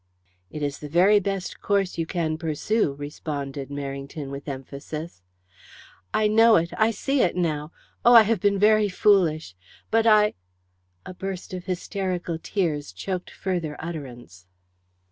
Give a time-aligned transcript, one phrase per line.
[0.49, 5.21] "It is the very best course you can pursue," responded Merrington with emphasis.
[6.11, 7.71] "I know it I see it now!
[8.03, 9.55] Oh, I have been very foolish.
[9.91, 10.33] But I"
[11.05, 14.47] A burst of hysterical tears choked further utterance.